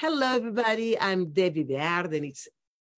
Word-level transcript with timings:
Hello, 0.00 0.28
everybody. 0.28 0.96
I'm 0.96 1.32
Deby 1.32 1.66
Beard, 1.66 2.14
and 2.14 2.24
it's 2.24 2.46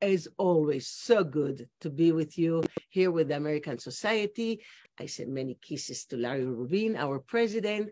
as 0.03 0.29
always 0.37 0.87
so 0.87 1.25
good 1.25 1.67
to 1.81 1.89
be 1.89 2.13
with 2.13 2.37
you 2.37 2.63
here 2.91 3.11
with 3.11 3.29
the 3.29 3.37
American 3.37 3.79
Society. 3.79 4.61
I 4.99 5.07
send 5.07 5.33
many 5.33 5.57
kisses 5.63 6.05
to 6.09 6.19
Larry 6.19 6.45
Rubin, 6.45 6.97
our 6.97 7.19
president. 7.19 7.89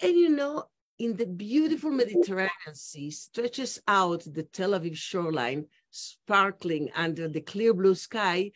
And 0.00 0.16
you 0.16 0.28
know, 0.28 0.64
in 0.98 1.14
the 1.14 1.26
beautiful 1.26 1.92
Mediterranean 1.92 2.74
Sea 2.74 3.12
stretches 3.12 3.80
out 3.86 4.24
the 4.26 4.42
Tel 4.42 4.72
Aviv 4.72 4.96
shoreline, 4.96 5.66
sparkling 5.92 6.90
under 6.96 7.28
the 7.28 7.42
clear 7.42 7.72
blue 7.72 7.94
sky, 7.94 8.50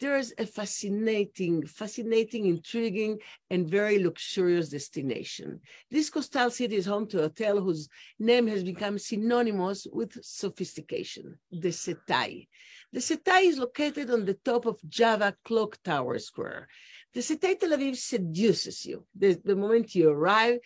there's 0.00 0.32
a 0.38 0.46
fascinating, 0.46 1.66
fascinating, 1.66 2.46
intriguing, 2.46 3.18
and 3.50 3.68
very 3.68 4.02
luxurious 4.02 4.70
destination. 4.70 5.60
This 5.90 6.08
coastal 6.08 6.50
city 6.50 6.76
is 6.76 6.86
home 6.86 7.06
to 7.08 7.18
a 7.18 7.22
hotel 7.22 7.60
whose 7.60 7.88
name 8.18 8.46
has 8.46 8.64
become 8.64 8.98
synonymous 8.98 9.86
with 9.92 10.12
sophistication, 10.24 11.38
the 11.52 11.68
Setai. 11.68 12.48
The 12.92 13.00
Setai 13.00 13.42
is 13.42 13.58
located 13.58 14.10
on 14.10 14.24
the 14.24 14.34
top 14.34 14.66
of 14.66 14.80
Jaffa 14.88 15.36
Clock 15.44 15.78
Tower 15.84 16.18
Square. 16.18 16.68
The 17.12 17.20
Setai 17.20 17.60
Tel 17.60 17.70
Aviv 17.70 17.96
seduces 17.96 18.86
you. 18.86 19.04
The, 19.16 19.38
the 19.44 19.56
moment 19.56 19.94
you 19.94 20.08
arrive, 20.08 20.58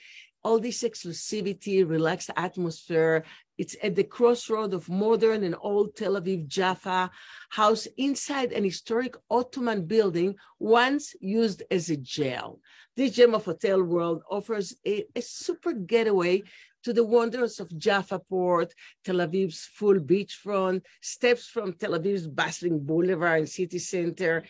all 0.45 0.59
this 0.59 0.83
exclusivity, 0.83 1.89
relaxed 1.89 2.31
atmosphere. 2.37 3.25
It's 3.57 3.77
at 3.83 3.95
the 3.95 4.05
crossroad 4.05 4.75
of 4.75 4.89
modern 4.89 5.43
and 5.45 5.57
old 5.61 5.97
Tel 5.97 6.21
Aviv 6.21 6.47
Jaffa, 6.47 7.11
housed 7.51 7.89
inside 7.97 8.53
an 8.53 8.65
historic 8.65 9.17
Ottoman 9.31 9.87
building 9.87 10.37
once 10.59 11.15
used 11.21 11.63
as 11.71 11.89
a 11.89 11.97
jail. 11.97 12.61
This 12.97 13.13
gem 13.13 13.35
of 13.35 13.45
hotel 13.45 13.83
world 13.83 14.23
offers 14.31 14.77
a, 14.87 15.05
a 15.17 15.23
super 15.23 15.73
getaway 15.73 16.43
to 16.85 16.93
the 16.93 17.05
wonders 17.05 17.61
of 17.61 17.77
Jaffa 17.79 18.19
Port, 18.19 18.75
Tel 19.05 19.17
Aviv's 19.17 19.69
full 19.73 19.99
beachfront, 19.99 20.83
steps 21.01 21.47
from 21.47 21.73
Tel 21.73 21.93
Aviv's 21.93 22.27
bustling 22.27 22.79
boulevard 22.79 23.41
and 23.41 23.49
city 23.49 23.79
center, 23.79 24.45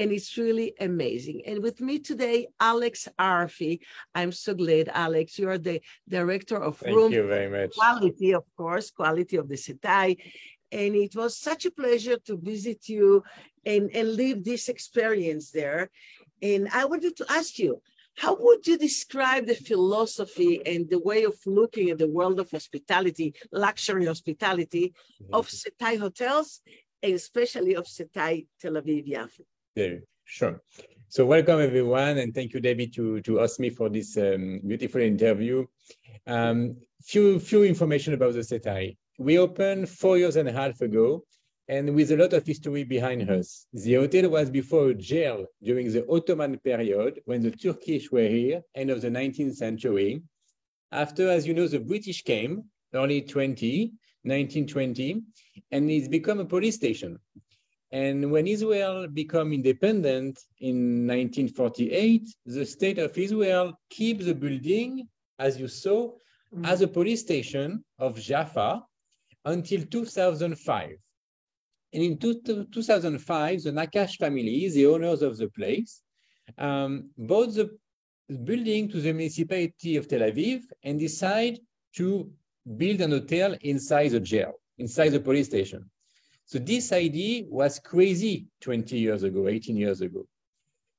and 0.00 0.12
it's 0.12 0.38
really 0.38 0.72
amazing. 0.80 1.42
And 1.46 1.62
with 1.62 1.78
me 1.82 1.98
today, 1.98 2.48
Alex 2.58 3.06
Arfi. 3.18 3.80
I'm 4.14 4.32
so 4.32 4.54
glad, 4.54 4.88
Alex. 4.88 5.38
You 5.38 5.50
are 5.50 5.58
the 5.58 5.82
director 6.08 6.56
of 6.56 6.78
Thank 6.78 6.96
Room 6.96 7.12
you 7.12 7.26
very 7.26 7.50
much. 7.50 7.76
Quality, 7.76 8.32
of 8.32 8.44
course, 8.56 8.90
quality 8.90 9.36
of 9.36 9.46
the 9.50 9.56
Setai. 9.56 10.16
And 10.72 10.94
it 10.94 11.14
was 11.14 11.36
such 11.36 11.66
a 11.66 11.70
pleasure 11.70 12.16
to 12.28 12.38
visit 12.38 12.88
you 12.88 13.22
and, 13.66 13.90
and 13.94 14.16
live 14.16 14.42
this 14.42 14.70
experience 14.70 15.50
there. 15.50 15.90
And 16.40 16.62
I 16.72 16.86
wanted 16.86 17.14
to 17.18 17.26
ask 17.28 17.58
you, 17.58 17.82
how 18.16 18.34
would 18.40 18.66
you 18.66 18.78
describe 18.78 19.44
the 19.46 19.54
philosophy 19.54 20.62
and 20.64 20.88
the 20.88 21.00
way 21.10 21.24
of 21.24 21.36
looking 21.44 21.90
at 21.90 21.98
the 21.98 22.08
world 22.08 22.40
of 22.40 22.50
hospitality, 22.50 23.34
luxury 23.52 24.06
hospitality 24.06 24.94
of 25.30 25.46
mm-hmm. 25.46 25.84
Setai 25.84 25.98
hotels, 25.98 26.62
and 27.02 27.12
especially 27.14 27.74
of 27.76 27.84
Setai 27.84 28.46
Tel 28.60 28.72
Aviv 28.80 29.06
Yafo? 29.06 29.44
Yeah, 29.76 29.94
sure. 30.24 30.62
So 31.08 31.24
welcome 31.26 31.60
everyone, 31.60 32.18
and 32.18 32.34
thank 32.34 32.52
you, 32.52 32.60
David, 32.60 32.92
to 32.94 33.20
to 33.22 33.40
ask 33.40 33.60
me 33.60 33.70
for 33.70 33.88
this 33.88 34.16
um, 34.16 34.60
beautiful 34.66 35.00
interview. 35.00 35.64
Um, 36.26 36.76
few 37.02 37.38
few 37.38 37.62
information 37.62 38.14
about 38.14 38.34
the 38.34 38.40
Setai. 38.40 38.96
We 39.18 39.38
opened 39.38 39.88
four 39.88 40.18
years 40.18 40.36
and 40.36 40.48
a 40.48 40.52
half 40.52 40.80
ago, 40.80 41.24
and 41.68 41.94
with 41.94 42.10
a 42.10 42.16
lot 42.16 42.32
of 42.32 42.44
history 42.44 42.82
behind 42.82 43.30
us. 43.30 43.66
The 43.72 43.94
hotel 43.94 44.30
was 44.30 44.50
before 44.50 44.90
a 44.90 44.94
jail 44.94 45.46
during 45.62 45.92
the 45.92 46.04
Ottoman 46.08 46.58
period 46.58 47.20
when 47.26 47.40
the 47.42 47.52
Turkish 47.52 48.10
were 48.10 48.28
here, 48.28 48.62
end 48.74 48.90
of 48.90 49.00
the 49.00 49.10
19th 49.10 49.54
century. 49.54 50.20
After, 50.90 51.30
as 51.30 51.46
you 51.46 51.54
know, 51.54 51.68
the 51.68 51.78
British 51.78 52.22
came, 52.24 52.64
early 52.92 53.22
20, 53.22 53.92
1920, 54.24 55.22
and 55.70 55.90
it's 55.90 56.08
become 56.08 56.40
a 56.40 56.44
police 56.44 56.74
station. 56.74 57.18
And 57.92 58.30
when 58.30 58.46
Israel 58.46 59.08
became 59.08 59.52
independent 59.52 60.38
in 60.60 61.06
1948, 61.06 62.22
the 62.46 62.64
state 62.64 62.98
of 62.98 63.16
Israel 63.18 63.74
keeps 63.90 64.24
the 64.24 64.34
building, 64.34 65.08
as 65.38 65.58
you 65.58 65.68
saw, 65.68 66.12
Mm. 66.52 66.66
as 66.66 66.80
a 66.80 66.88
police 66.88 67.20
station 67.20 67.84
of 67.98 68.18
Jaffa 68.18 68.82
until 69.44 69.82
2005. 69.86 70.96
And 71.92 72.02
in 72.02 72.18
two, 72.18 72.40
2005, 72.42 73.62
the 73.62 73.70
Nakash 73.70 74.16
family, 74.16 74.68
the 74.68 74.86
owners 74.86 75.22
of 75.22 75.36
the 75.36 75.48
place, 75.48 76.02
um, 76.58 77.10
bought 77.16 77.54
the 77.54 77.70
building 78.44 78.88
to 78.88 79.00
the 79.00 79.12
municipality 79.12 79.96
of 79.96 80.08
Tel 80.08 80.20
Aviv 80.20 80.62
and 80.82 80.98
decide 80.98 81.60
to 81.96 82.30
build 82.76 83.00
an 83.00 83.12
hotel 83.12 83.56
inside 83.60 84.08
the 84.08 84.20
jail, 84.20 84.52
inside 84.78 85.10
the 85.10 85.20
police 85.20 85.46
station. 85.46 85.88
So 86.50 86.58
this 86.58 86.90
idea 86.90 87.44
was 87.48 87.78
crazy 87.78 88.48
20 88.60 88.98
years 88.98 89.22
ago, 89.22 89.46
18 89.46 89.76
years 89.76 90.00
ago. 90.00 90.26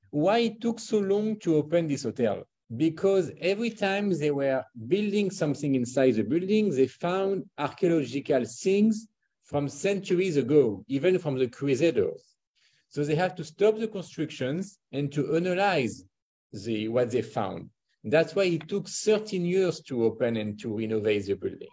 Why 0.09 0.38
it 0.38 0.62
took 0.62 0.79
so 0.79 1.00
long 1.00 1.39
to 1.39 1.57
open 1.57 1.88
this 1.88 2.03
hotel? 2.03 2.44
Because 2.78 3.34
every 3.41 3.69
time 3.72 4.17
they 4.17 4.31
were 4.31 4.63
building 4.88 5.29
something 5.29 5.75
inside 5.75 6.11
the 6.11 6.23
building, 6.23 6.69
they 6.69 6.88
found 6.88 7.44
archaeological 7.57 8.45
things 8.45 9.07
from 9.44 9.67
centuries 9.67 10.38
ago, 10.38 10.85
even 10.88 11.19
from 11.19 11.38
the 11.38 11.50
Crusaders. 11.50 12.23
So 12.88 13.03
they 13.03 13.16
have 13.16 13.35
to 13.35 13.44
stop 13.44 13.78
the 13.78 13.90
constructions 13.90 14.79
and 14.94 15.11
to 15.11 15.35
analyze 15.35 16.06
the, 16.53 16.88
what 16.88 17.11
they 17.11 17.23
found. 17.23 17.69
That's 18.06 18.35
why 18.35 18.45
it 18.45 18.69
took 18.69 18.88
13 18.88 19.44
years 19.44 19.81
to 19.81 20.06
open 20.06 20.38
and 20.38 20.57
to 20.61 20.78
renovate 20.78 21.25
the 21.25 21.34
building. 21.34 21.67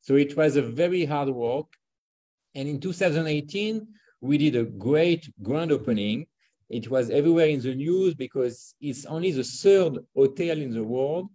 So 0.00 0.14
it 0.14 0.34
was 0.34 0.56
a 0.56 0.62
very 0.62 1.04
hard 1.04 1.28
work. 1.28 1.66
And 2.54 2.68
in 2.68 2.80
2018, 2.80 3.86
we 4.20 4.38
did 4.38 4.56
a 4.56 4.64
great 4.64 5.28
grand 5.42 5.72
opening. 5.72 6.26
It 6.68 6.90
was 6.90 7.10
everywhere 7.10 7.46
in 7.48 7.60
the 7.60 7.74
news 7.74 8.14
because 8.14 8.74
it's 8.80 9.04
only 9.06 9.30
the 9.32 9.44
third 9.44 9.98
hotel 10.14 10.58
in 10.58 10.72
the 10.72 10.82
world 10.84 11.28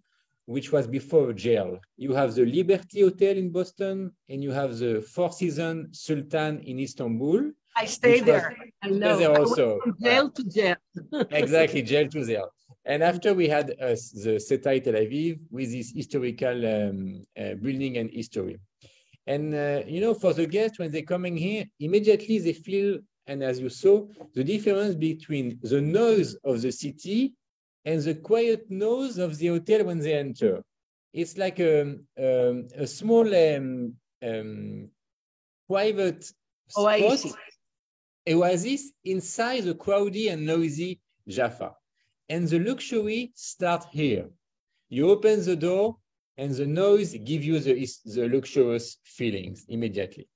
which 0.45 0.71
was 0.71 0.87
before 0.87 1.29
a 1.29 1.33
jail. 1.33 1.77
You 1.97 2.13
have 2.13 2.33
the 2.33 2.45
Liberty 2.45 3.01
Hotel 3.01 3.35
in 3.35 3.51
Boston, 3.51 4.13
and 4.29 4.41
you 4.41 4.51
have 4.51 4.77
the 4.77 5.01
Four 5.01 5.33
Seasons 5.33 5.99
Sultan 6.01 6.61
in 6.61 6.79
Istanbul. 6.79 7.51
I 7.75 7.83
stayed 7.85 8.25
Which 8.25 8.33
was- 8.33 8.41
there. 8.43 8.57
I 8.81 8.89
know. 8.89 9.17
there 9.19 9.37
also. 9.37 9.79
jail 10.01 10.31
to 10.31 10.43
jail. 10.45 10.75
exactly, 11.31 11.81
jail 11.81 12.07
to 12.07 12.25
jail. 12.25 12.49
And 12.85 13.03
after 13.03 13.33
we 13.33 13.49
had 13.49 13.71
uh, 13.71 13.89
the 14.23 14.39
Setai 14.47 14.81
Tel 14.81 14.93
Aviv 14.93 15.37
with 15.51 15.69
this 15.73 15.91
historical 15.93 16.57
um, 16.65 17.25
uh, 17.37 17.55
building 17.55 17.97
and 17.97 18.09
history. 18.09 18.57
And, 19.27 19.53
uh, 19.53 19.81
you 19.85 19.99
know, 19.99 20.13
for 20.13 20.33
the 20.33 20.47
guests, 20.47 20.79
when 20.79 20.89
they're 20.89 21.01
coming 21.01 21.35
here, 21.35 21.65
immediately 21.81 22.39
they 22.39 22.53
feel, 22.53 22.99
and 23.27 23.43
as 23.43 23.59
you 23.59 23.69
saw, 23.69 24.07
the 24.33 24.43
difference 24.43 24.95
between 24.95 25.59
the 25.61 25.81
noise 25.81 26.35
of 26.45 26.61
the 26.61 26.71
city 26.71 27.33
and 27.83 28.01
the 28.01 28.15
quiet 28.15 28.71
noise 28.71 29.17
of 29.17 29.37
the 29.37 29.47
hotel 29.47 29.83
when 29.85 29.99
they 29.99 30.13
enter. 30.13 30.63
It's 31.13 31.37
like 31.37 31.59
a, 31.59 31.81
um, 32.17 32.67
a 32.75 32.87
small 32.87 33.27
um, 33.35 33.93
um, 34.25 34.89
private 35.67 36.23
spot 36.69 37.01
Oasis. 37.01 37.33
oasis 38.29 38.91
inside 39.03 39.63
the 39.65 39.75
crowded 39.75 40.27
and 40.27 40.45
noisy 40.45 40.99
Jaffa. 41.27 41.73
And 42.29 42.47
the 42.47 42.59
luxury 42.59 43.31
starts 43.35 43.87
here. 43.91 44.29
You 44.89 45.09
open 45.09 45.43
the 45.43 45.55
door 45.55 45.97
and 46.37 46.51
the 46.51 46.65
noise 46.65 47.15
give 47.23 47.43
you 47.43 47.59
the, 47.59 47.87
the 48.05 48.29
luxurious 48.29 48.97
feelings 49.03 49.65
immediately. 49.69 50.27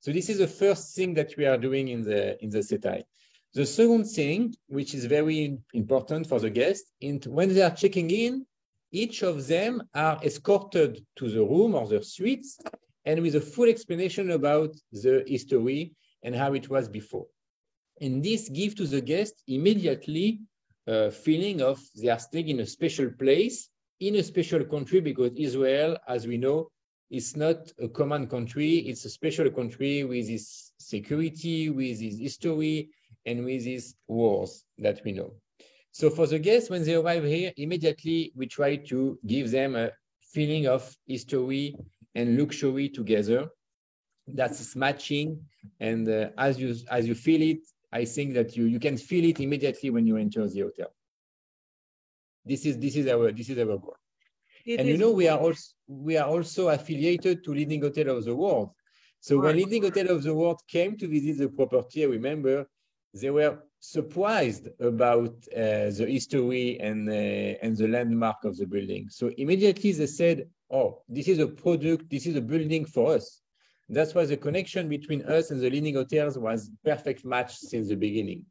So 0.00 0.12
this 0.12 0.28
is 0.28 0.38
the 0.38 0.48
first 0.48 0.94
thing 0.94 1.14
that 1.14 1.36
we 1.36 1.46
are 1.46 1.58
doing 1.58 1.88
in 1.88 2.02
the, 2.02 2.42
in 2.42 2.50
the 2.50 2.58
Setai. 2.58 3.02
The 3.54 3.66
second 3.66 4.04
thing, 4.04 4.54
which 4.66 4.94
is 4.94 5.06
very 5.06 5.58
important 5.74 6.26
for 6.26 6.38
the 6.38 6.50
guests, 6.50 6.92
in, 7.00 7.20
when 7.26 7.54
they 7.54 7.62
are 7.62 7.74
checking 7.74 8.10
in, 8.10 8.46
each 8.92 9.22
of 9.22 9.46
them 9.46 9.82
are 9.94 10.18
escorted 10.24 11.04
to 11.16 11.28
the 11.28 11.42
room 11.42 11.74
or 11.74 11.86
the 11.86 12.02
suites 12.02 12.58
and 13.04 13.20
with 13.20 13.34
a 13.34 13.40
full 13.40 13.68
explanation 13.68 14.30
about 14.32 14.74
the 14.92 15.24
history 15.26 15.92
and 16.22 16.34
how 16.34 16.52
it 16.54 16.68
was 16.68 16.88
before. 16.88 17.26
And 18.00 18.22
this 18.22 18.48
gives 18.48 18.74
to 18.76 18.86
the 18.86 19.00
guest 19.00 19.42
immediately 19.46 20.40
a 20.86 21.10
feeling 21.10 21.60
of 21.60 21.80
they 22.00 22.08
are 22.08 22.18
staying 22.18 22.48
in 22.48 22.60
a 22.60 22.66
special 22.66 23.10
place, 23.10 23.68
in 24.00 24.16
a 24.16 24.22
special 24.22 24.64
country, 24.64 25.00
because 25.00 25.32
Israel, 25.36 25.96
as 26.06 26.26
we 26.26 26.36
know, 26.36 26.68
is 27.10 27.36
not 27.36 27.72
a 27.80 27.88
common 27.88 28.26
country. 28.26 28.78
It's 28.78 29.04
a 29.04 29.10
special 29.10 29.50
country 29.50 30.04
with 30.04 30.28
its 30.28 30.72
security, 30.78 31.70
with 31.70 32.00
its 32.02 32.18
history, 32.18 32.90
and 33.26 33.44
with 33.44 33.66
its 33.66 33.94
wars 34.06 34.64
that 34.78 35.00
we 35.04 35.12
know. 35.12 35.32
So 35.90 36.10
for 36.10 36.26
the 36.26 36.38
guests, 36.38 36.70
when 36.70 36.84
they 36.84 36.94
arrive 36.94 37.24
here, 37.24 37.52
immediately 37.56 38.32
we 38.36 38.46
try 38.46 38.76
to 38.76 39.18
give 39.26 39.50
them 39.50 39.74
a 39.74 39.90
feeling 40.22 40.66
of 40.66 40.94
history 41.06 41.74
and 42.14 42.38
luxury 42.38 42.88
together. 42.88 43.48
That's 44.26 44.76
matching, 44.76 45.40
and 45.80 46.06
uh, 46.06 46.28
as 46.36 46.58
you 46.60 46.76
as 46.90 47.08
you 47.08 47.14
feel 47.14 47.40
it, 47.40 47.60
I 47.90 48.04
think 48.04 48.34
that 48.34 48.54
you 48.56 48.64
you 48.64 48.78
can 48.78 48.98
feel 48.98 49.24
it 49.24 49.40
immediately 49.40 49.88
when 49.88 50.06
you 50.06 50.18
enter 50.18 50.46
the 50.46 50.60
hotel. 50.60 50.92
This 52.44 52.66
is 52.66 52.78
this 52.78 52.96
is 52.96 53.06
our 53.08 53.32
this 53.32 53.48
is 53.48 53.58
our 53.58 53.78
goal. 53.78 53.96
It 54.64 54.80
and 54.80 54.88
you 54.88 54.98
know, 54.98 55.12
we 55.12 55.28
are 55.28 55.38
also 55.38 55.72
we 55.86 56.16
are 56.16 56.28
also 56.28 56.68
affiliated 56.68 57.44
to 57.44 57.52
leading 57.52 57.82
hotel 57.82 58.16
of 58.16 58.24
the 58.24 58.34
world. 58.34 58.70
So 59.20 59.36
right. 59.36 59.46
when 59.46 59.56
leading 59.56 59.82
hotel 59.82 60.10
of 60.10 60.22
the 60.22 60.34
world 60.34 60.60
came 60.68 60.96
to 60.98 61.08
visit 61.08 61.38
the 61.38 61.48
property, 61.48 62.04
I 62.04 62.08
remember 62.08 62.66
they 63.14 63.30
were 63.30 63.58
surprised 63.80 64.68
about 64.80 65.34
uh, 65.56 65.90
the 65.98 66.06
history 66.08 66.78
and 66.80 67.08
uh, 67.08 67.64
and 67.64 67.76
the 67.76 67.88
landmark 67.88 68.44
of 68.44 68.56
the 68.56 68.66
building. 68.66 69.08
So 69.08 69.30
immediately 69.36 69.92
they 69.92 70.06
said, 70.06 70.48
"Oh, 70.70 71.02
this 71.08 71.28
is 71.28 71.38
a 71.38 71.46
product. 71.46 72.10
This 72.10 72.26
is 72.26 72.36
a 72.36 72.40
building 72.40 72.84
for 72.84 73.14
us." 73.14 73.40
That's 73.88 74.14
why 74.14 74.26
the 74.26 74.36
connection 74.36 74.88
between 74.88 75.22
us 75.22 75.50
and 75.50 75.60
the 75.60 75.70
leading 75.70 75.94
hotels 75.94 76.38
was 76.38 76.70
perfect 76.84 77.24
match 77.24 77.56
since 77.56 77.88
the 77.88 77.96
beginning. 77.96 78.44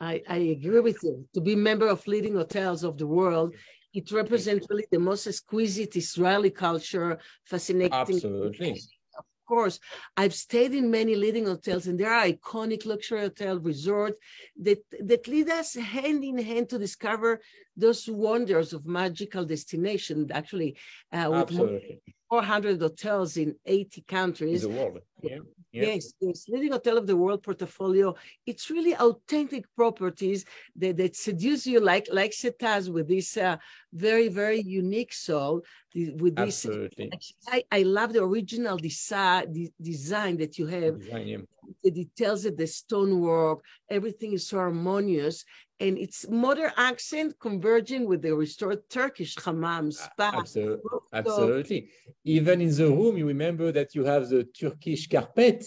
I, 0.00 0.22
I 0.28 0.36
agree 0.36 0.80
with 0.80 1.02
you. 1.02 1.26
To 1.34 1.40
be 1.40 1.54
member 1.54 1.88
of 1.88 2.06
leading 2.06 2.34
hotels 2.34 2.84
of 2.84 2.98
the 2.98 3.06
world, 3.06 3.54
it 3.94 4.10
represents 4.12 4.66
really 4.68 4.86
the 4.90 4.98
most 4.98 5.26
exquisite 5.26 5.96
Israeli 5.96 6.50
culture, 6.50 7.18
fascinating. 7.44 7.96
Absolutely 7.98 8.72
Of 9.18 9.24
course, 9.46 9.80
I've 10.16 10.34
stayed 10.34 10.74
in 10.74 10.90
many 10.90 11.14
leading 11.14 11.46
hotels, 11.46 11.86
and 11.86 11.98
there 11.98 12.12
are 12.12 12.26
iconic 12.26 12.84
luxury 12.84 13.20
hotel 13.20 13.58
resorts 13.58 14.18
that 14.60 14.82
that 15.00 15.26
lead 15.28 15.48
us 15.48 15.74
hand 15.74 16.24
in 16.24 16.38
hand 16.38 16.68
to 16.70 16.78
discover 16.78 17.40
those 17.76 18.08
wonders 18.08 18.72
of 18.72 18.86
magical 18.86 19.44
destination. 19.44 20.30
Actually, 20.32 20.76
uh, 21.12 21.30
Absolutely. 21.32 22.00
400 22.28 22.80
hotels 22.80 23.36
in 23.36 23.54
80 23.64 24.02
countries. 24.02 24.64
In 24.64 24.70
the 24.70 24.76
world. 24.78 25.00
Yeah. 25.22 25.38
Yes, 25.82 26.14
yes, 26.20 26.48
leading 26.48 26.72
hotel 26.72 26.98
of 26.98 27.06
the 27.06 27.16
world 27.16 27.42
portfolio. 27.42 28.14
It's 28.46 28.70
really 28.70 28.96
authentic 28.96 29.64
properties 29.74 30.44
that, 30.76 30.96
that 30.96 31.16
seduce 31.16 31.66
you, 31.66 31.80
like 31.80 32.08
like 32.10 32.32
Setaz 32.32 32.88
with 32.88 33.08
this 33.08 33.36
uh, 33.36 33.56
very 33.92 34.28
very 34.28 34.60
unique 34.60 35.12
soul. 35.12 35.62
With 35.94 36.36
this, 36.36 36.66
Absolutely. 36.66 37.10
I, 37.48 37.64
I 37.70 37.82
love 37.82 38.12
the 38.12 38.22
original 38.22 38.76
design 38.76 39.52
the 39.52 39.70
design 39.80 40.36
that 40.38 40.58
you 40.58 40.66
have. 40.66 40.98
Design, 40.98 41.26
yeah. 41.28 41.38
The 41.82 41.90
details 41.90 42.44
of 42.44 42.56
the 42.56 42.66
stonework, 42.66 43.64
everything 43.90 44.34
is 44.34 44.46
so 44.46 44.58
harmonious, 44.58 45.44
and 45.80 45.98
it's 45.98 46.28
modern 46.28 46.70
accent 46.76 47.34
converging 47.40 48.06
with 48.06 48.22
the 48.22 48.34
restored 48.34 48.88
Turkish 48.88 49.34
hammam 49.44 49.90
spa. 49.90 50.30
Absolutely. 50.32 50.95
Absolutely. 51.12 51.88
Even 52.24 52.60
in 52.60 52.74
the 52.74 52.88
room, 52.88 53.16
you 53.16 53.26
remember 53.26 53.72
that 53.72 53.94
you 53.94 54.04
have 54.04 54.28
the 54.28 54.44
Turkish 54.44 55.08
carpet 55.08 55.64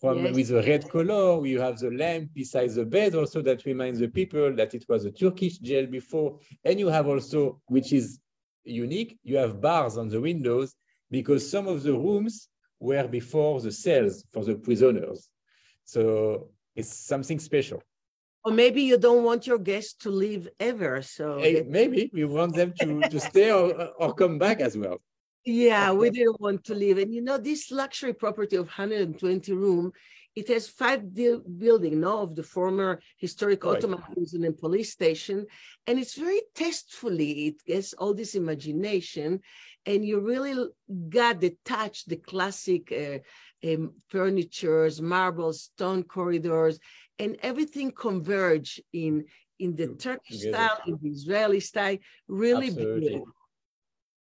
from 0.00 0.24
yes. 0.24 0.34
with 0.34 0.48
the 0.48 0.62
red 0.62 0.88
color. 0.88 1.46
You 1.46 1.60
have 1.60 1.78
the 1.78 1.90
lamp 1.90 2.32
beside 2.34 2.70
the 2.70 2.84
bed, 2.84 3.14
also 3.14 3.42
that 3.42 3.64
reminds 3.66 3.98
the 3.98 4.08
people 4.08 4.54
that 4.56 4.74
it 4.74 4.84
was 4.88 5.04
a 5.04 5.10
Turkish 5.10 5.58
jail 5.58 5.86
before. 5.86 6.38
And 6.64 6.78
you 6.78 6.88
have 6.88 7.06
also, 7.06 7.60
which 7.66 7.92
is 7.92 8.18
unique, 8.64 9.18
you 9.22 9.36
have 9.36 9.60
bars 9.60 9.96
on 9.98 10.08
the 10.08 10.20
windows 10.20 10.74
because 11.10 11.48
some 11.48 11.66
of 11.66 11.82
the 11.82 11.92
rooms 11.92 12.48
were 12.78 13.06
before 13.06 13.60
the 13.60 13.72
cells 13.72 14.24
for 14.32 14.44
the 14.44 14.54
prisoners. 14.54 15.28
So 15.84 16.48
it's 16.74 16.94
something 16.94 17.38
special. 17.38 17.82
Or 18.44 18.52
maybe 18.52 18.82
you 18.82 18.96
don't 18.96 19.24
want 19.24 19.46
your 19.46 19.58
guests 19.58 19.94
to 20.02 20.10
leave 20.10 20.48
ever. 20.58 21.02
So 21.02 21.38
hey, 21.38 21.64
maybe 21.68 22.10
we 22.12 22.24
want 22.24 22.54
them 22.54 22.72
to, 22.80 23.00
to 23.00 23.20
stay 23.20 23.50
or, 23.52 23.90
or 23.98 24.14
come 24.14 24.38
back 24.38 24.60
as 24.60 24.76
well. 24.76 25.00
Yeah, 25.44 25.92
we 25.92 26.10
didn't 26.10 26.40
want 26.40 26.64
to 26.64 26.74
leave. 26.74 26.98
And 26.98 27.12
you 27.14 27.22
know, 27.22 27.38
this 27.38 27.70
luxury 27.70 28.12
property 28.12 28.56
of 28.56 28.66
120 28.66 29.52
room, 29.52 29.92
it 30.36 30.48
has 30.48 30.68
five 30.68 31.12
building, 31.14 32.00
no, 32.00 32.20
of 32.20 32.36
the 32.36 32.42
former 32.42 33.00
historic 33.16 33.64
right. 33.64 33.76
Ottoman 33.76 34.02
prison 34.12 34.44
and 34.44 34.56
police 34.56 34.92
station. 34.92 35.46
And 35.86 35.98
it's 35.98 36.14
very 36.14 36.42
tastefully, 36.54 37.48
it 37.48 37.64
gets 37.66 37.94
all 37.94 38.14
this 38.14 38.34
imagination. 38.34 39.40
And 39.86 40.04
you 40.04 40.20
really 40.20 40.68
got 41.08 41.40
the 41.40 41.56
touch, 41.64 42.04
the 42.04 42.16
classic 42.16 42.92
uh, 42.92 43.18
um, 43.64 43.92
furnitures, 44.08 45.00
marble, 45.00 45.52
stone 45.52 46.02
corridors, 46.02 46.78
and 47.18 47.36
everything 47.42 47.90
converge 47.92 48.80
in 48.92 49.24
in 49.58 49.76
the 49.76 49.88
Turkish 49.88 50.38
Together. 50.38 50.56
style, 50.56 50.78
in 50.86 50.98
the 51.02 51.10
Israeli 51.10 51.60
style, 51.60 51.98
really 52.28 52.68
absolutely. 52.68 53.00
beautiful. 53.00 53.26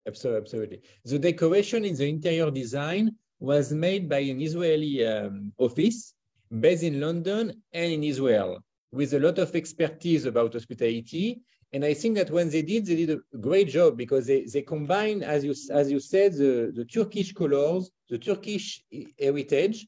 Absolutely, 0.06 0.40
absolutely. 0.40 0.80
The 1.04 1.18
decoration 1.18 1.84
in 1.84 1.94
the 1.94 2.08
interior 2.08 2.50
design 2.50 3.14
was 3.38 3.72
made 3.72 4.08
by 4.08 4.20
an 4.20 4.40
Israeli 4.40 5.06
um, 5.06 5.52
office 5.58 6.14
based 6.60 6.82
in 6.82 6.98
London 6.98 7.62
and 7.72 7.92
in 7.92 8.02
Israel 8.02 8.64
with 8.90 9.12
a 9.12 9.18
lot 9.18 9.38
of 9.38 9.54
expertise 9.54 10.24
about 10.24 10.54
hospitality. 10.54 11.42
And 11.72 11.84
I 11.84 11.92
think 11.92 12.16
that 12.16 12.30
when 12.30 12.48
they 12.48 12.62
did, 12.62 12.86
they 12.86 12.96
did 12.96 13.10
a 13.10 13.36
great 13.38 13.68
job 13.68 13.96
because 13.96 14.26
they, 14.26 14.44
they 14.44 14.62
combined, 14.62 15.22
as 15.22 15.44
you, 15.44 15.54
as 15.70 15.90
you 15.90 16.00
said, 16.00 16.32
the, 16.32 16.72
the 16.74 16.84
Turkish 16.84 17.32
colors, 17.32 17.90
the 18.08 18.18
Turkish 18.18 18.82
heritage 19.20 19.86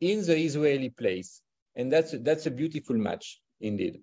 in 0.00 0.24
the 0.24 0.36
Israeli 0.36 0.90
place. 0.90 1.42
And 1.76 1.92
that's 1.92 2.14
that's 2.20 2.46
a 2.46 2.50
beautiful 2.50 2.96
match 2.96 3.40
indeed. 3.60 4.00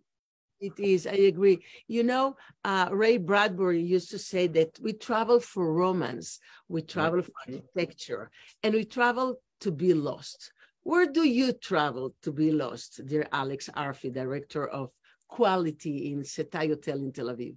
It 0.60 0.80
is. 0.80 1.06
I 1.06 1.20
agree. 1.32 1.64
You 1.88 2.04
know 2.04 2.36
uh, 2.64 2.90
ray 2.92 3.18
bradbury 3.18 3.82
used 3.82 4.10
to 4.12 4.20
say 4.20 4.48
that 4.48 4.80
we 4.82 4.94
travel 4.94 5.40
for 5.40 5.74
romance. 5.74 6.40
We 6.68 6.82
travel 6.82 7.22
for 7.22 7.32
architecture. 7.46 8.32
And 8.64 8.74
we 8.74 8.86
travel 8.86 9.40
to 9.62 9.72
be 9.72 9.94
lost. 9.94 10.52
Where 10.84 11.06
do 11.06 11.24
you 11.28 11.52
travel 11.52 12.16
to 12.22 12.32
be 12.32 12.52
lost 12.52 13.06
dear 13.06 13.28
alex 13.32 13.70
arfi 13.76 14.14
director 14.14 14.66
of 14.68 14.90
quality 15.28 16.12
in 16.12 16.24
setai 16.24 16.68
hotel 16.70 16.98
in 17.00 17.12
tel 17.12 17.30
aviv 17.34 17.56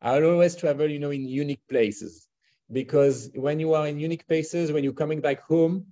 i 0.02 0.22
always 0.22 0.56
travel 0.56 0.90
you 0.90 1.00
know 1.00 1.12
in 1.12 1.28
unique 1.28 1.66
places 1.70 2.28
because 2.72 3.30
when 3.36 3.60
you 3.60 3.74
are 3.74 3.88
in 3.88 4.00
unique 4.00 4.28
places 4.28 4.72
when 4.72 4.84
you're 4.84 5.02
coming 5.04 5.22
back 5.22 5.42
home 5.42 5.86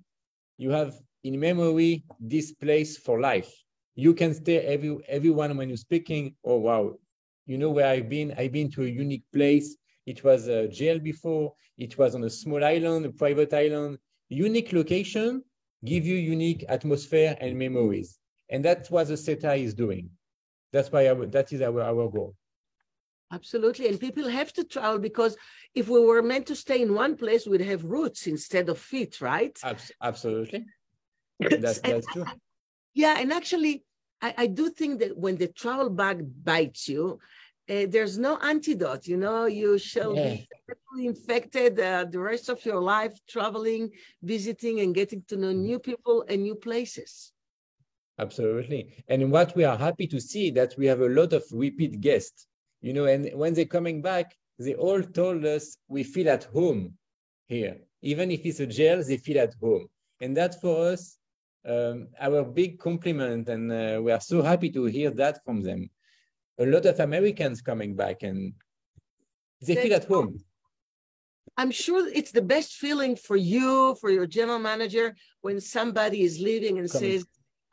you 0.58 0.70
have 0.70 0.94
in 1.24 1.40
memory 1.40 2.04
this 2.20 2.52
place 2.52 2.96
for 2.96 3.20
life. 3.20 3.50
You 3.96 4.14
can 4.14 4.34
stay 4.34 4.58
every 4.58 4.96
everyone 5.08 5.56
when 5.56 5.68
you're 5.68 5.76
speaking. 5.76 6.34
Oh 6.44 6.58
wow, 6.58 6.94
you 7.46 7.58
know 7.58 7.70
where 7.70 7.88
I've 7.88 8.08
been? 8.08 8.34
I've 8.36 8.52
been 8.52 8.70
to 8.72 8.82
a 8.82 8.86
unique 8.86 9.24
place. 9.32 9.76
It 10.06 10.22
was 10.22 10.48
a 10.48 10.68
jail 10.68 10.98
before. 10.98 11.54
It 11.78 11.96
was 11.98 12.14
on 12.14 12.24
a 12.24 12.30
small 12.30 12.62
island, 12.64 13.06
a 13.06 13.12
private 13.12 13.52
island. 13.52 13.98
Unique 14.28 14.72
location 14.72 15.42
give 15.84 16.06
you 16.06 16.16
unique 16.16 16.64
atmosphere 16.68 17.36
and 17.40 17.58
memories, 17.58 18.18
and 18.50 18.64
that's 18.64 18.90
what 18.90 19.08
the 19.08 19.16
SETA 19.16 19.54
is 19.54 19.74
doing. 19.74 20.10
That's 20.74 20.90
why 20.90 21.06
our, 21.06 21.24
that 21.26 21.52
is 21.52 21.62
our 21.62 21.80
our 21.80 22.08
goal. 22.16 22.34
Absolutely. 23.30 23.86
And 23.88 23.98
people 24.06 24.28
have 24.28 24.52
to 24.54 24.64
travel 24.64 24.98
because 24.98 25.36
if 25.80 25.88
we 25.88 26.00
were 26.00 26.20
meant 26.20 26.46
to 26.48 26.56
stay 26.56 26.82
in 26.82 26.94
one 26.94 27.14
place, 27.16 27.46
we'd 27.46 27.70
have 27.72 27.84
roots 27.84 28.26
instead 28.26 28.68
of 28.68 28.76
feet, 28.78 29.20
right? 29.20 29.56
Absolutely. 30.02 30.64
That's, 31.40 31.80
that's 31.80 32.06
true. 32.12 32.26
Yeah, 32.94 33.14
and 33.20 33.32
actually, 33.32 33.84
I, 34.20 34.34
I 34.44 34.46
do 34.46 34.64
think 34.68 35.00
that 35.00 35.16
when 35.16 35.36
the 35.36 35.48
travel 35.48 35.90
bug 35.90 36.18
bites 36.50 36.88
you, 36.88 37.18
uh, 37.70 37.86
there's 37.88 38.18
no 38.18 38.32
antidote. 38.38 39.06
You 39.06 39.16
know, 39.16 39.46
you 39.46 39.78
shall 39.78 40.14
yeah. 40.14 40.36
be 40.96 41.06
infected 41.06 41.78
uh, 41.78 42.06
the 42.14 42.18
rest 42.18 42.48
of 42.48 42.64
your 42.64 42.80
life, 42.80 43.14
traveling, 43.28 43.90
visiting, 44.22 44.80
and 44.80 44.94
getting 44.94 45.22
to 45.28 45.36
know 45.36 45.52
new 45.52 45.78
people 45.78 46.24
and 46.28 46.42
new 46.42 46.56
places. 46.56 47.33
Absolutely. 48.18 48.94
And 49.08 49.32
what 49.32 49.56
we 49.56 49.64
are 49.64 49.76
happy 49.76 50.06
to 50.06 50.20
see 50.20 50.50
that 50.52 50.74
we 50.78 50.86
have 50.86 51.00
a 51.00 51.08
lot 51.08 51.32
of 51.32 51.44
repeat 51.50 52.00
guests. 52.00 52.46
You 52.80 52.92
know, 52.92 53.06
and 53.06 53.30
when 53.34 53.54
they're 53.54 53.64
coming 53.64 54.02
back, 54.02 54.36
they 54.58 54.74
all 54.74 55.02
told 55.02 55.44
us 55.44 55.78
we 55.88 56.04
feel 56.04 56.28
at 56.28 56.44
home 56.44 56.94
here. 57.46 57.78
Even 58.02 58.30
if 58.30 58.44
it's 58.44 58.60
a 58.60 58.66
jail, 58.66 59.02
they 59.02 59.16
feel 59.16 59.40
at 59.40 59.54
home. 59.60 59.86
And 60.20 60.36
that 60.36 60.60
for 60.60 60.88
us 60.88 61.18
um, 61.68 62.08
our 62.20 62.44
big 62.44 62.78
compliment, 62.78 63.48
and 63.48 63.72
uh, 63.72 64.00
we 64.02 64.12
are 64.12 64.20
so 64.20 64.42
happy 64.42 64.70
to 64.70 64.84
hear 64.84 65.10
that 65.10 65.44
from 65.44 65.62
them. 65.62 65.88
A 66.58 66.66
lot 66.66 66.86
of 66.86 67.00
Americans 67.00 67.62
coming 67.62 67.96
back, 67.96 68.22
and 68.22 68.52
they 69.60 69.74
feel 69.74 69.94
at 69.94 70.04
home. 70.04 70.38
I'm 71.56 71.70
sure 71.70 72.08
it's 72.08 72.32
the 72.32 72.42
best 72.42 72.74
feeling 72.74 73.16
for 73.16 73.36
you, 73.36 73.96
for 74.00 74.10
your 74.10 74.26
general 74.26 74.58
manager, 74.58 75.14
when 75.40 75.60
somebody 75.60 76.22
is 76.22 76.40
leaving 76.40 76.78
and 76.78 76.90
says, 76.90 77.24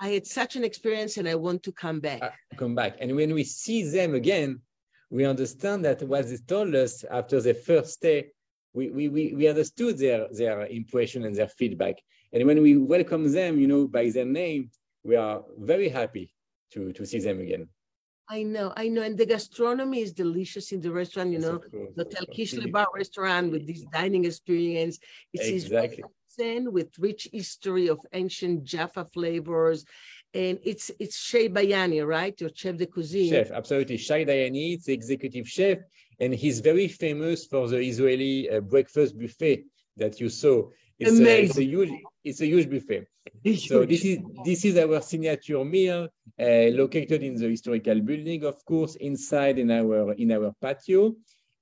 I 0.01 0.09
had 0.09 0.25
such 0.25 0.55
an 0.55 0.63
experience 0.63 1.17
and 1.17 1.29
I 1.29 1.35
want 1.35 1.61
to 1.63 1.71
come 1.71 1.99
back. 1.99 2.23
Uh, 2.23 2.31
come 2.57 2.73
back. 2.73 2.97
And 2.99 3.15
when 3.15 3.35
we 3.35 3.43
see 3.43 3.83
them 3.83 4.15
again, 4.15 4.59
we 5.11 5.25
understand 5.25 5.85
that 5.85 6.01
what 6.01 6.27
they 6.27 6.37
told 6.37 6.73
us 6.73 7.05
after 7.11 7.39
the 7.39 7.53
first 7.53 8.01
day, 8.01 8.31
we, 8.73 8.89
we, 8.89 9.09
we, 9.09 9.33
we 9.35 9.47
understood 9.47 9.99
their, 9.99 10.27
their 10.31 10.65
impression 10.65 11.23
and 11.25 11.35
their 11.35 11.49
feedback. 11.49 11.97
And 12.33 12.47
when 12.47 12.63
we 12.63 12.77
welcome 12.77 13.31
them, 13.31 13.59
you 13.59 13.67
know, 13.67 13.87
by 13.87 14.09
their 14.09 14.25
name, 14.25 14.71
we 15.03 15.15
are 15.17 15.43
very 15.59 15.87
happy 15.89 16.33
to, 16.71 16.91
to 16.93 17.05
see 17.05 17.19
them 17.19 17.39
again. 17.39 17.67
I 18.27 18.41
know, 18.41 18.73
I 18.77 18.87
know. 18.87 19.03
And 19.03 19.15
the 19.15 19.25
gastronomy 19.25 19.99
is 19.99 20.13
delicious 20.13 20.71
in 20.71 20.81
the 20.81 20.91
restaurant, 20.91 21.31
you 21.31 21.39
know, 21.39 21.59
the 21.95 22.05
Tel 22.05 22.25
Kishle 22.25 22.71
Bar 22.71 22.87
restaurant 22.95 23.51
with 23.51 23.67
this 23.67 23.83
dining 23.91 24.25
experience. 24.25 24.97
It's 25.33 25.65
exactly. 25.65 26.03
With 26.39 26.97
rich 26.99 27.27
history 27.31 27.87
of 27.89 27.99
ancient 28.13 28.63
Jaffa 28.63 29.05
flavors. 29.13 29.85
and 30.33 30.59
it's 30.63 30.89
it's 30.99 31.17
Shay 31.17 31.49
Bayani, 31.49 32.05
right? 32.07 32.39
Your 32.39 32.51
chef 32.55 32.77
de 32.77 32.85
cuisine. 32.85 33.29
Chef, 33.29 33.51
absolutely. 33.51 33.97
Shay 33.97 34.25
Bayani, 34.25 34.75
it's 34.75 34.85
the 34.85 34.93
executive 34.93 35.47
chef, 35.47 35.79
and 36.21 36.33
he's 36.33 36.59
very 36.61 36.87
famous 36.87 37.45
for 37.45 37.67
the 37.67 37.79
Israeli 37.79 38.49
uh, 38.49 38.61
breakfast 38.61 39.19
buffet 39.19 39.65
that 39.97 40.19
you 40.21 40.29
saw. 40.29 40.69
It's 40.99 41.19
a, 41.19 41.43
it's 41.43 41.57
a, 41.57 41.63
huge, 41.63 41.91
it's 42.23 42.41
a 42.41 42.45
huge 42.45 42.69
buffet. 42.69 43.07
So 43.69 43.85
this 43.85 44.05
is 44.05 44.19
this 44.45 44.63
is 44.65 44.77
our 44.77 45.01
signature 45.01 45.63
meal, 45.65 46.07
uh, 46.39 46.67
located 46.81 47.23
in 47.23 47.35
the 47.35 47.49
historical 47.49 47.99
building, 47.99 48.45
of 48.45 48.63
course, 48.65 48.95
inside 48.95 49.57
in 49.59 49.69
our 49.71 50.13
in 50.13 50.31
our 50.31 50.53
patio 50.61 51.15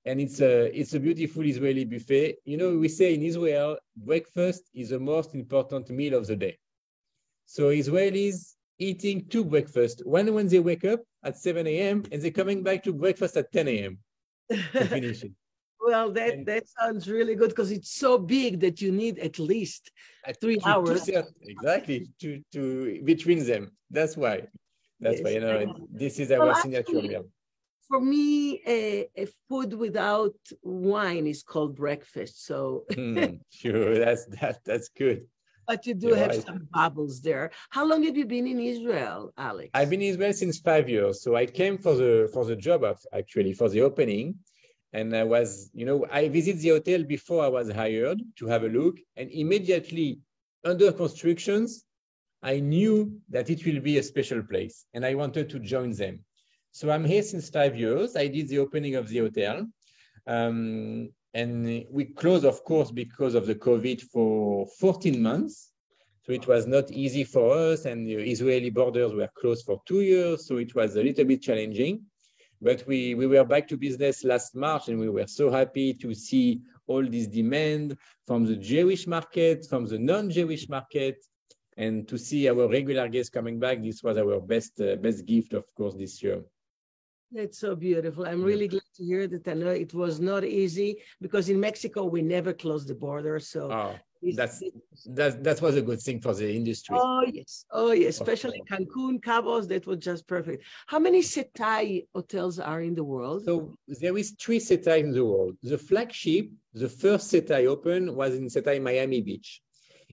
and 0.05 0.19
it's 0.19 0.39
a 0.41 0.77
it's 0.77 0.93
a 0.93 0.99
beautiful 0.99 1.45
Israeli 1.45 1.85
buffet. 1.85 2.37
You 2.45 2.57
know, 2.57 2.77
we 2.77 2.87
say 2.87 3.13
in 3.13 3.21
Israel, 3.21 3.77
breakfast 3.97 4.63
is 4.73 4.89
the 4.89 4.99
most 4.99 5.35
important 5.35 5.89
meal 5.89 6.15
of 6.15 6.27
the 6.27 6.35
day. 6.35 6.57
So 7.45 7.63
Israelis 7.69 8.55
eating 8.77 9.25
two 9.27 9.43
breakfast, 9.43 10.01
one 10.05 10.33
when 10.33 10.47
they 10.47 10.59
wake 10.59 10.85
up 10.85 11.01
at 11.23 11.37
7 11.37 11.67
a.m. 11.67 12.03
and 12.11 12.21
they're 12.21 12.31
coming 12.31 12.63
back 12.63 12.83
to 12.83 12.93
breakfast 12.93 13.35
at 13.35 13.51
10 13.51 13.67
a.m. 13.67 13.97
to 14.49 14.85
finish 14.85 15.23
it. 15.23 15.33
well, 15.81 16.11
that, 16.13 16.33
and, 16.33 16.45
that 16.45 16.63
sounds 16.69 17.09
really 17.09 17.35
good 17.35 17.49
because 17.49 17.71
it's 17.71 17.91
so 17.91 18.17
big 18.17 18.61
that 18.61 18.81
you 18.81 18.91
need 18.91 19.19
at 19.19 19.37
least 19.37 19.91
three 20.39 20.59
hours. 20.65 21.03
To, 21.05 21.25
exactly, 21.41 22.09
to, 22.21 22.41
to 22.53 23.01
between 23.03 23.45
them. 23.45 23.71
That's 23.91 24.15
why. 24.15 24.47
That's 25.01 25.17
yes. 25.17 25.23
why, 25.23 25.29
you 25.31 25.39
know, 25.41 25.87
this 25.91 26.19
is 26.19 26.31
our 26.31 26.47
well, 26.47 26.55
signature 26.55 27.01
meal 27.01 27.25
for 27.89 27.99
me, 27.99 28.61
a, 28.67 29.09
a, 29.17 29.27
food 29.49 29.73
without 29.73 30.35
wine 30.61 31.25
is 31.27 31.41
called 31.43 31.75
breakfast. 31.75 32.45
So 32.45 32.85
mm, 32.91 33.39
sure, 33.49 33.97
that's 33.97 34.25
that 34.39 34.59
that's 34.63 34.89
good. 34.89 35.25
But 35.67 35.85
you 35.85 35.93
do 35.93 36.09
You're 36.09 36.17
have 36.17 36.29
right. 36.29 36.45
some 36.45 36.67
bubbles 36.71 37.21
there. 37.21 37.51
How 37.69 37.85
long 37.85 38.03
have 38.03 38.17
you 38.17 38.25
been 38.25 38.47
in 38.47 38.59
Israel, 38.59 39.33
Alex? 39.37 39.69
I've 39.73 39.89
been 39.89 40.01
in 40.01 40.09
Israel 40.09 40.33
since 40.33 40.59
five 40.59 40.89
years. 40.89 41.21
So 41.21 41.35
I 41.35 41.45
came 41.45 41.77
for 41.77 41.95
the 41.95 42.29
for 42.33 42.45
the 42.45 42.55
job 42.55 42.83
of 42.83 42.97
actually 43.13 43.53
for 43.53 43.69
the 43.69 43.81
opening. 43.81 44.35
And 44.93 45.15
I 45.15 45.23
was, 45.23 45.69
you 45.73 45.85
know, 45.85 46.07
I 46.11 46.29
visited 46.29 46.61
the 46.61 46.69
hotel 46.69 47.03
before 47.03 47.43
I 47.43 47.47
was 47.47 47.71
hired 47.71 48.19
to 48.37 48.47
have 48.47 48.63
a 48.63 48.69
look. 48.69 48.97
And 49.17 49.29
immediately 49.29 50.19
under 50.63 50.91
constructions, 50.91 51.85
I 52.41 52.59
knew 52.59 53.21
that 53.29 53.49
it 53.49 53.63
will 53.65 53.81
be 53.81 53.97
a 53.97 54.03
special 54.03 54.41
place 54.41 54.85
and 54.93 55.05
I 55.05 55.13
wanted 55.13 55.49
to 55.49 55.59
join 55.59 55.91
them. 55.91 56.23
So 56.71 56.89
I'm 56.91 57.05
here 57.05 57.23
since 57.23 57.49
five 57.49 57.75
years. 57.75 58.15
I 58.15 58.27
did 58.27 58.47
the 58.47 58.59
opening 58.59 58.95
of 58.95 59.07
the 59.07 59.19
hotel. 59.19 59.67
Um, 60.27 61.09
and 61.33 61.85
we 61.89 62.05
closed, 62.05 62.45
of 62.45 62.63
course, 62.63 62.91
because 62.91 63.35
of 63.35 63.45
the 63.45 63.55
COVID 63.55 64.01
for 64.01 64.67
14 64.79 65.21
months. 65.21 65.71
So 66.23 66.33
it 66.33 66.47
was 66.47 66.67
not 66.67 66.91
easy 66.91 67.23
for 67.23 67.57
us, 67.57 67.85
and 67.85 68.05
the 68.05 68.15
Israeli 68.15 68.69
borders 68.69 69.13
were 69.13 69.29
closed 69.35 69.65
for 69.65 69.81
two 69.87 70.01
years. 70.01 70.47
So 70.47 70.57
it 70.57 70.75
was 70.75 70.95
a 70.95 71.03
little 71.03 71.25
bit 71.25 71.41
challenging. 71.41 72.01
But 72.61 72.85
we, 72.85 73.15
we 73.15 73.25
were 73.25 73.45
back 73.45 73.67
to 73.69 73.77
business 73.77 74.23
last 74.23 74.55
March, 74.55 74.89
and 74.89 74.99
we 74.99 75.09
were 75.09 75.27
so 75.27 75.49
happy 75.49 75.93
to 75.95 76.13
see 76.13 76.61
all 76.87 77.03
this 77.05 77.27
demand 77.27 77.97
from 78.27 78.45
the 78.45 78.55
Jewish 78.55 79.07
market, 79.07 79.65
from 79.67 79.85
the 79.85 79.97
non-Jewish 79.97 80.67
market, 80.69 81.17
and 81.77 82.07
to 82.07 82.17
see 82.17 82.49
our 82.49 82.67
regular 82.67 83.07
guests 83.07 83.29
coming 83.29 83.59
back. 83.59 83.81
This 83.81 84.03
was 84.03 84.17
our 84.17 84.39
best 84.41 84.79
uh, 84.81 84.97
best 84.97 85.25
gift, 85.25 85.53
of 85.53 85.65
course, 85.75 85.95
this 85.95 86.21
year. 86.21 86.43
That's 87.31 87.59
so 87.59 87.75
beautiful. 87.75 88.25
I'm 88.25 88.43
really 88.43 88.67
glad 88.67 88.89
to 88.95 89.03
hear 89.03 89.27
that. 89.27 89.47
I 89.47 89.53
know 89.53 89.69
it 89.69 89.93
was 89.93 90.19
not 90.19 90.43
easy 90.43 90.97
because 91.21 91.49
in 91.49 91.59
Mexico 91.59 92.05
we 92.05 92.21
never 92.23 92.53
closed 92.53 92.87
the 92.87 92.95
border. 92.95 93.39
So 93.39 93.71
oh, 93.71 93.95
that's 94.33 94.63
that 95.05 95.43
that 95.43 95.61
was 95.61 95.75
a 95.75 95.81
good 95.81 96.01
thing 96.01 96.19
for 96.21 96.33
the 96.33 96.51
industry. 96.51 96.97
Oh 96.99 97.23
yes, 97.31 97.65
oh 97.71 97.91
yes, 97.91 98.19
especially 98.19 98.61
Cancun, 98.69 99.21
Cabos. 99.21 99.67
That 99.67 99.85
was 99.85 99.99
just 99.99 100.27
perfect. 100.27 100.63
How 100.87 100.97
many 100.97 101.21
Setai 101.21 102.07
hotels 102.15 102.59
are 102.59 102.81
in 102.81 102.95
the 102.95 103.03
world? 103.03 103.45
So 103.45 103.75
there 103.87 104.17
is 104.17 104.31
three 104.31 104.59
Setai 104.59 104.99
in 104.99 105.11
the 105.11 105.23
world. 105.23 105.55
The 105.61 105.77
flagship, 105.77 106.49
the 106.73 106.89
first 106.89 107.31
Setai 107.31 107.67
open 107.67 108.15
was 108.15 108.33
in 108.35 108.47
Setai 108.47 108.81
Miami 108.81 109.21
Beach. 109.21 109.61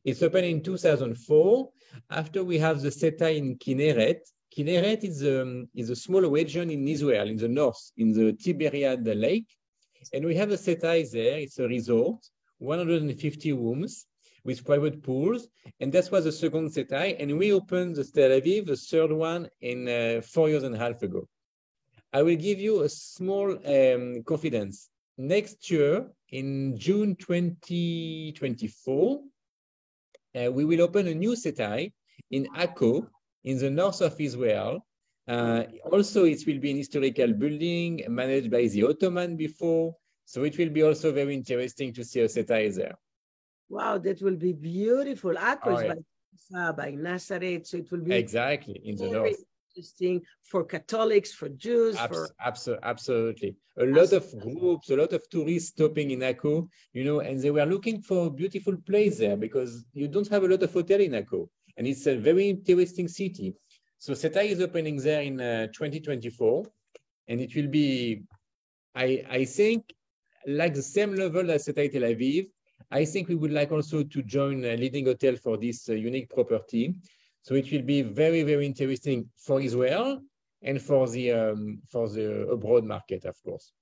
It's 0.05 0.23
opened 0.23 0.47
in 0.47 0.63
2004. 0.63 1.71
After 2.11 2.45
we 2.45 2.59
have 2.59 2.83
the 2.83 2.91
Setai 2.91 3.39
in 3.39 3.57
Kinneret, 3.57 4.21
Kinneret 4.57 5.05
is, 5.05 5.23
um, 5.23 5.69
is 5.75 5.91
a 5.91 5.97
small 5.97 6.23
region 6.23 6.71
in 6.71 6.89
Israel, 6.89 7.29
in 7.29 7.37
the 7.37 7.49
north, 7.49 7.93
in 7.99 8.13
the 8.13 8.33
Tiberiad 8.33 9.05
Lake. 9.05 9.49
And 10.15 10.25
we 10.25 10.35
have 10.37 10.51
a 10.51 10.57
Setai 10.57 11.11
there. 11.11 11.39
It's 11.39 11.59
a 11.59 11.69
resort, 11.69 12.27
150 12.59 13.53
rooms 13.53 14.07
with 14.45 14.65
private 14.65 15.03
pools. 15.03 15.49
And 15.81 15.93
that 15.93 16.11
was 16.11 16.25
the 16.25 16.33
second 16.33 16.71
Setai. 16.71 17.21
And 17.21 17.37
we 17.37 17.53
opened 17.53 17.97
the 17.97 18.05
Tel 18.05 18.31
Aviv, 18.31 18.67
the 18.67 18.77
third 18.77 19.13
one, 19.13 19.51
in 19.61 19.89
uh, 19.89 20.23
four 20.23 20.49
years 20.49 20.63
and 20.63 20.75
a 20.75 20.79
half 20.79 21.03
ago. 21.03 21.29
I 22.15 22.23
will 22.23 22.37
give 22.37 22.59
you 22.59 22.83
a 22.83 22.89
small 22.89 23.51
um, 23.51 24.23
confidence. 24.23 24.89
Next 25.19 25.71
year, 25.71 26.07
in 26.31 26.79
June 26.79 27.15
2024, 27.17 29.21
uh, 30.35 30.51
we 30.51 30.65
will 30.65 30.81
open 30.81 31.09
a 31.09 31.15
new 31.15 31.33
Setai 31.33 31.93
in 32.31 32.47
Akko, 32.57 33.07
in 33.47 33.59
the 33.59 33.71
north 33.71 34.01
of 34.03 34.21
Israel. 34.21 34.85
Uh, 35.29 35.63
also, 35.91 36.25
it 36.25 36.41
will 36.47 36.61
be 36.61 36.71
an 36.73 36.77
historical 36.77 37.33
building 37.33 38.05
managed 38.09 38.51
by 38.51 38.67
the 38.67 38.83
Ottoman 38.85 39.37
before. 39.37 39.95
So 40.25 40.45
it 40.45 40.59
will 40.59 40.71
be 40.71 40.83
also 40.83 41.13
very 41.13 41.35
interesting 41.35 41.93
to 41.95 42.05
see 42.05 42.21
a 42.21 42.27
Setai 42.27 42.75
there. 42.75 42.97
Wow, 43.69 43.99
that 43.99 44.21
will 44.21 44.37
be 44.37 44.53
beautiful. 44.53 45.35
Akko 45.35 45.59
oh, 45.67 45.81
yeah. 45.81 46.73
by, 46.73 46.73
by 46.73 46.91
Nazareth. 46.91 47.67
So 47.67 47.79
it 47.79 47.91
will 47.91 48.03
be 48.03 48.15
exactly 48.15 48.81
in 48.85 48.97
the 48.97 49.09
north. 49.09 49.45
Interesting 49.75 50.23
for 50.43 50.65
Catholics, 50.65 51.33
for 51.33 51.49
Jews, 51.51 51.97
Abs- 51.97 52.17
for 52.17 52.29
abso- 52.45 52.79
absolutely. 52.83 53.57
A 53.79 53.85
lot 53.85 54.13
of 54.13 54.25
groups, 54.41 54.91
a 54.91 54.97
lot 54.97 55.13
of 55.13 55.29
tourists 55.29 55.71
stopping 55.71 56.13
in 56.13 56.21
Akko, 56.21 56.69
you 56.95 57.05
know, 57.05 57.21
and 57.21 57.39
they 57.41 57.51
were 57.51 57.67
looking 57.67 58.01
for 58.01 58.27
a 58.27 58.31
beautiful 58.31 58.77
place 58.89 59.19
there 59.19 59.37
because 59.37 59.85
you 59.93 60.09
don't 60.09 60.29
have 60.29 60.45
a 60.45 60.49
lot 60.49 60.63
of 60.63 60.73
hotel 60.73 61.01
in 61.01 61.13
Akko 61.13 61.49
and 61.77 61.87
it's 61.87 62.07
a 62.07 62.17
very 62.17 62.49
interesting 62.49 63.09
city. 63.09 63.55
So 63.99 64.13
Setai 64.13 64.51
is 64.51 64.61
opening 64.61 64.97
there 64.97 65.23
in 65.23 65.41
uh, 65.41 65.67
2024, 65.69 66.65
and 67.29 67.41
it 67.41 67.55
will 67.55 67.69
be, 67.69 68.23
I, 68.95 69.25
I 69.29 69.45
think, 69.45 69.93
like 70.47 70.75
the 70.75 70.83
same 70.83 71.15
level 71.15 71.51
as 71.51 71.67
Setai 71.67 71.93
Tel 71.93 72.03
Aviv. 72.03 72.47
I 72.91 73.05
think 73.05 73.29
we 73.29 73.35
would 73.35 73.53
like 73.53 73.73
also 73.73 74.03
to 74.05 74.23
join 74.23 74.65
a 74.65 74.77
leading 74.77 75.07
hotel 75.07 75.35
for 75.37 75.57
this 75.57 75.89
uh, 75.89 75.95
unique 75.95 76.31
property. 76.31 76.95
So 77.43 77.55
it 77.55 77.71
will 77.73 77.83
be 77.83 78.03
very, 78.03 78.43
very 78.43 78.67
interesting 78.67 79.29
for 79.37 79.61
Israel 79.61 80.21
and 80.63 80.81
for 80.81 81.09
the 81.09 81.33
um, 81.33 81.81
for 81.91 82.09
the 82.09 82.49
abroad 82.49 82.85
market, 82.85 83.25
of 83.25 83.37
course. 83.45 83.73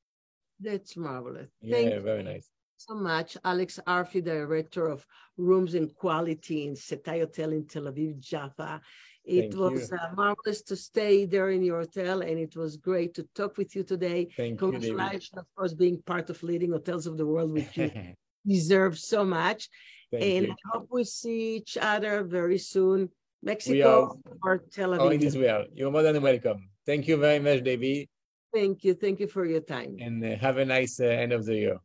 That's 0.60 0.96
marvelous. 0.96 1.50
Yeah, 1.60 1.76
Thank 1.76 2.04
very 2.04 2.18
you. 2.18 2.30
nice 2.32 2.53
so 2.76 2.95
much. 2.95 3.37
Alex 3.45 3.81
Arfi, 3.87 4.23
Director 4.23 4.88
of 4.88 5.07
Rooms 5.37 5.75
and 5.75 5.95
Quality 5.95 6.66
in 6.66 6.75
Setai 6.75 7.21
Hotel 7.21 7.52
in 7.52 7.66
Tel 7.66 7.85
Aviv, 7.85 8.21
Jaffa. 8.21 8.81
It 9.25 9.52
Thank 9.52 9.57
was 9.57 9.90
uh, 9.90 10.14
marvelous 10.14 10.61
to 10.62 10.76
stay 10.76 11.25
there 11.25 11.49
in 11.50 11.62
your 11.62 11.81
hotel, 11.81 12.21
and 12.21 12.38
it 12.38 12.57
was 12.57 12.76
great 12.76 13.14
to 13.14 13.23
talk 13.35 13.57
with 13.57 13.75
you 13.75 13.83
today. 13.83 14.28
Thank 14.37 14.59
Congratulations, 14.59 15.31
you, 15.33 15.40
of 15.40 15.47
course, 15.57 15.73
being 15.73 16.02
part 16.02 16.28
of 16.28 16.43
leading 16.43 16.73
hotels 16.73 17.07
of 17.07 17.16
the 17.16 17.25
world, 17.25 17.52
which 17.52 17.75
you 17.76 17.90
deserve 18.47 18.99
so 18.99 19.25
much. 19.25 19.71
Thank 20.11 20.25
and 20.25 20.47
you. 20.47 20.52
I 20.52 20.69
hope 20.73 20.88
we 20.90 21.04
see 21.04 21.57
each 21.57 21.78
other 21.81 22.23
very 22.23 22.59
soon. 22.59 23.09
Mexico 23.43 24.19
or 24.43 24.59
Tel 24.59 24.90
Aviv. 24.90 25.00
Oh, 25.00 25.09
in 25.09 25.23
Israel. 25.23 25.64
You're 25.75 25.90
more 25.90 26.02
than 26.02 26.21
welcome. 26.23 26.69
Thank 26.87 27.09
you 27.09 27.16
very 27.16 27.38
much, 27.38 27.62
David. 27.62 28.09
Thank 28.54 28.85
you. 28.85 28.95
Thank 28.95 29.21
you 29.21 29.26
for 29.26 29.45
your 29.45 29.61
time. 29.61 29.97
And 30.00 30.25
uh, 30.25 30.37
have 30.37 30.59
a 30.59 30.64
nice 30.64 31.00
uh, 31.00 31.07
end 31.07 31.33
of 31.33 31.45
the 31.45 31.54
year. 31.54 31.78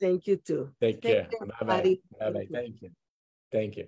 Thank 0.00 0.26
you 0.26 0.36
too. 0.36 0.70
Take, 0.80 1.02
care. 1.02 1.28
Bye 1.40 1.66
bye. 1.66 1.96
Bye 2.18 2.30
bye. 2.30 2.48
Thank 2.52 2.82
you. 2.82 2.90
Thank 3.50 3.76
you. 3.76 3.86